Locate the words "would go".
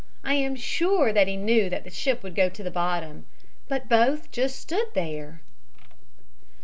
2.23-2.49